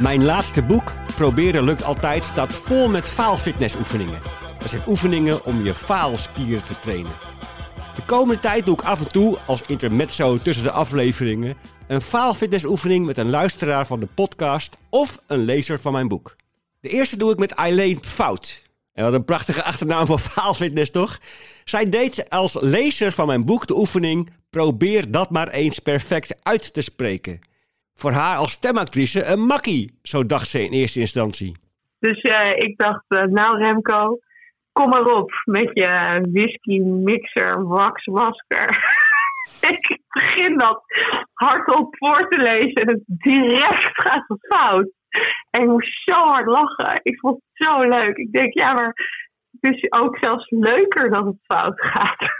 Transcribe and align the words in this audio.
Mijn 0.00 0.24
laatste 0.24 0.62
boek, 0.62 0.92
Proberen 1.14 1.64
lukt 1.64 1.82
altijd, 1.82 2.24
staat 2.24 2.54
vol 2.54 2.88
met 2.88 3.04
faalfitnessoefeningen. 3.04 4.20
Dat 4.58 4.70
zijn 4.70 4.82
oefeningen 4.86 5.44
om 5.44 5.64
je 5.64 5.74
faalspieren 5.74 6.64
te 6.64 6.80
trainen. 6.80 7.12
De 7.94 8.02
komende 8.06 8.40
tijd 8.40 8.66
doe 8.66 8.74
ik 8.74 8.84
af 8.84 9.00
en 9.00 9.12
toe, 9.12 9.38
als 9.46 9.62
intermezzo 9.66 10.38
tussen 10.38 10.64
de 10.64 10.70
afleveringen, 10.70 11.56
een 11.86 12.00
faalfitnessoefening 12.00 13.06
met 13.06 13.18
een 13.18 13.30
luisteraar 13.30 13.86
van 13.86 14.00
de 14.00 14.08
podcast 14.14 14.78
of 14.90 15.18
een 15.26 15.44
lezer 15.44 15.80
van 15.80 15.92
mijn 15.92 16.08
boek. 16.08 16.36
De 16.80 16.88
eerste 16.88 17.16
doe 17.16 17.32
ik 17.32 17.38
met 17.38 17.52
Eileen 17.52 17.98
Fout. 18.04 18.63
En 18.94 19.04
wat 19.04 19.12
een 19.12 19.24
prachtige 19.24 19.62
achternaam 19.62 20.06
voor 20.06 20.18
faalfitness, 20.18 20.90
toch? 20.90 21.18
Zij 21.64 21.88
deed 21.88 22.30
als 22.30 22.56
lezer 22.60 23.12
van 23.12 23.26
mijn 23.26 23.44
boek 23.44 23.66
de 23.66 23.76
oefening 23.76 24.30
Probeer 24.58 25.10
dat 25.10 25.30
maar 25.30 25.48
eens 25.48 25.78
perfect 25.78 26.40
uit 26.42 26.74
te 26.74 26.82
spreken. 26.82 27.38
Voor 27.94 28.10
haar 28.10 28.36
als 28.36 28.50
stemactrice 28.50 29.24
een 29.24 29.46
makkie, 29.46 29.98
zo 30.02 30.26
dacht 30.26 30.48
ze 30.48 30.64
in 30.64 30.72
eerste 30.72 31.00
instantie. 31.00 31.56
Dus 31.98 32.20
eh, 32.20 32.50
ik 32.50 32.76
dacht, 32.76 33.04
eh, 33.08 33.22
nou 33.22 33.58
Remco, 33.58 34.18
kom 34.72 34.88
maar 34.88 35.04
op 35.04 35.30
met 35.44 35.70
je 35.72 36.20
whisky 36.32 36.78
mixer 36.80 37.66
waxmasker. 37.66 38.68
ik 39.72 40.00
begin 40.08 40.58
dat 40.58 40.82
hardop 41.32 41.96
voor 41.98 42.28
te 42.28 42.38
lezen 42.38 42.74
en 42.74 42.88
het 42.88 43.02
direct 43.06 43.90
gaat 43.92 44.26
fout. 44.38 44.90
En 45.54 45.62
ik 45.62 45.68
moest 45.68 46.02
zo 46.04 46.12
hard 46.14 46.46
lachen. 46.46 47.00
Ik 47.02 47.18
vond 47.20 47.34
het 47.34 47.66
zo 47.68 47.82
leuk. 47.88 48.16
Ik 48.16 48.32
denk, 48.32 48.54
ja, 48.54 48.72
maar 48.72 48.92
het 49.60 49.74
is 49.74 49.86
ook 49.92 50.18
zelfs 50.18 50.50
leuker 50.50 51.10
dat 51.10 51.24
het 51.24 51.36
fout 51.42 51.80
gaat. 51.80 52.30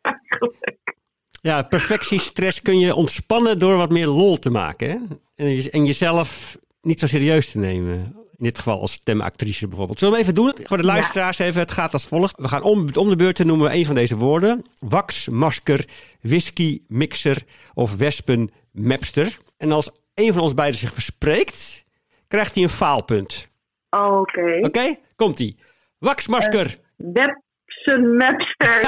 Eigenlijk. 0.00 0.80
Ja, 1.40 1.62
perfectiestress 1.62 2.62
kun 2.62 2.78
je 2.78 2.94
ontspannen 2.94 3.58
door 3.58 3.76
wat 3.76 3.90
meer 3.90 4.06
lol 4.06 4.38
te 4.38 4.50
maken. 4.50 4.88
Hè? 4.90 4.96
En, 5.44 5.48
je- 5.54 5.70
en 5.70 5.84
jezelf 5.84 6.58
niet 6.80 7.00
zo 7.00 7.06
serieus 7.06 7.50
te 7.50 7.58
nemen. 7.58 7.94
In 8.36 8.44
dit 8.48 8.56
geval 8.58 8.80
als 8.80 8.92
stemactrice 8.92 9.68
bijvoorbeeld. 9.68 9.98
Zullen 9.98 10.14
we 10.14 10.20
even 10.20 10.34
doen? 10.34 10.52
Voor 10.62 10.76
de 10.76 10.84
luisteraars 10.84 11.38
even. 11.38 11.60
Het 11.60 11.70
gaat 11.72 11.92
als 11.92 12.06
volgt. 12.06 12.36
We 12.36 12.48
gaan 12.48 12.62
om, 12.62 12.88
om 12.94 13.08
de 13.08 13.16
beurt 13.16 13.36
te 13.36 13.44
noemen 13.44 13.68
we 13.70 13.74
een 13.76 13.86
van 13.86 13.94
deze 13.94 14.16
woorden. 14.16 14.64
Wax, 14.78 15.28
masker, 15.28 15.84
whisky, 16.20 16.80
mixer 16.88 17.42
of 17.74 17.96
wespenmapster. 17.96 19.38
En 19.56 19.72
als 19.72 19.90
een 20.14 20.32
van 20.32 20.42
ons 20.42 20.54
beiden 20.54 20.78
zich 20.80 20.92
verspreekt, 20.92 21.84
krijgt 22.32 22.54
hij 22.54 22.62
een 22.62 22.68
faalpunt. 22.68 23.48
Oké. 23.90 24.58
Oké? 24.62 24.96
Komt-ie. 25.16 25.58
Waxmasker. 25.98 26.78
Websen 26.96 28.16
Mapster. 28.16 28.80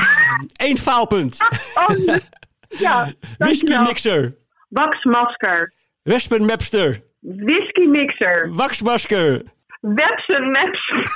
Eén 0.66 0.78
faalpunt. 0.78 1.38
Oh, 1.74 2.16
ja, 2.86 3.12
Whisky 3.38 3.76
mixer. 3.76 4.36
Waxmasker. 4.68 5.72
Wespenmapster. 6.02 7.02
Whisky 7.20 7.86
mixer. 7.86 8.48
Waxmasker. 8.52 9.42
Websen 9.80 10.50
Mapster. 10.50 11.06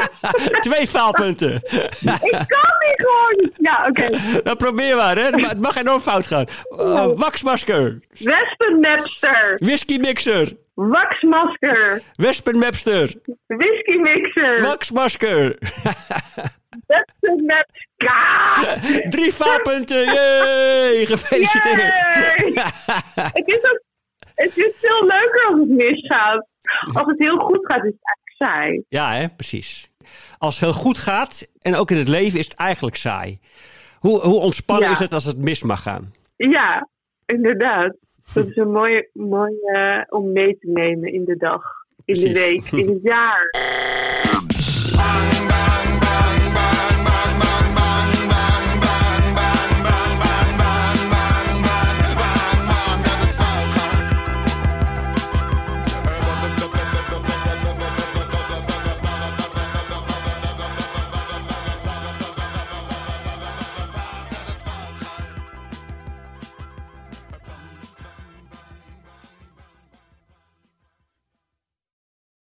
Twee 0.66 0.88
faalpunten. 0.88 1.54
ik 1.54 2.44
kan 2.46 2.74
niet 2.84 2.96
gewoon. 2.96 3.50
Ja, 3.56 3.86
oké. 3.88 4.40
Dan 4.42 4.56
probeer 4.56 4.96
maar, 4.96 5.16
hè. 5.16 5.22
Het 5.22 5.60
mag 5.60 5.76
enorm 5.76 6.00
fout 6.00 6.26
gaan. 6.26 6.46
Uh, 6.70 7.06
waxmasker. 7.14 8.00
Wespenmapster. 8.18 9.56
Whisky 9.58 9.96
mixer. 9.98 10.60
Waxmasker. 10.74 12.02
Wespenmapster. 12.16 13.14
Whisky 13.46 13.96
mixer. 13.98 14.62
Waxmasker. 14.62 15.58
Wespenmapster. 16.86 19.08
Drie 19.14 19.32
faalpunten. 19.32 20.04
Yay. 20.04 21.06
Gefeliciteerd. 21.06 21.92
Het 23.14 23.42
is 23.48 23.56
ook 23.58 23.80
het 24.34 24.56
is 24.56 24.72
veel 24.80 25.06
leuker 25.06 25.46
als 25.50 25.60
het 25.60 25.68
misgaat. 25.68 26.46
Als 26.92 27.06
het 27.06 27.18
heel 27.18 27.38
goed 27.38 27.66
gaat, 27.66 27.84
is 27.84 27.92
het 27.92 28.04
eigenlijk 28.04 28.34
saai. 28.38 28.82
Ja, 28.88 29.12
hè, 29.12 29.28
precies. 29.28 29.90
Als 30.38 30.54
het 30.60 30.64
heel 30.64 30.72
goed 30.80 30.98
gaat, 30.98 31.46
en 31.60 31.74
ook 31.74 31.90
in 31.90 31.96
het 31.96 32.08
leven, 32.08 32.38
is 32.38 32.44
het 32.48 32.56
eigenlijk 32.56 32.96
saai. 32.96 33.38
Hoe, 33.98 34.20
hoe 34.20 34.40
ontspannen 34.40 34.86
Ja. 34.86 34.92
is 34.92 34.98
het 34.98 35.14
als 35.14 35.24
het 35.24 35.38
mis 35.38 35.62
mag 35.62 35.82
gaan? 35.82 36.12
Ja, 36.36 36.88
inderdaad. 37.26 37.96
Dat 38.34 38.46
is 38.46 38.56
een 38.56 38.70
mooie, 38.70 39.08
mooie 39.12 39.70
eh, 39.72 40.18
om 40.18 40.32
mee 40.32 40.58
te 40.58 40.70
nemen 40.70 41.12
in 41.12 41.24
de 41.24 41.36
dag, 41.36 41.62
in 42.04 42.14
de 42.14 42.32
week, 42.32 42.70
in 42.70 42.88
het 42.88 43.02
jaar. 43.02 43.50